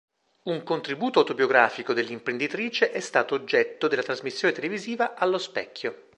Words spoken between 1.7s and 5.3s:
dell'imprenditrice è stato oggetto della trasmissione televisiva